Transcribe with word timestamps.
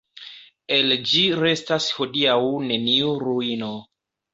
El 0.77 0.95
ĝi 1.11 1.21
restas 1.43 1.93
hodiaŭ 2.01 2.41
neniu 2.67 3.17
ruino. 3.31 3.75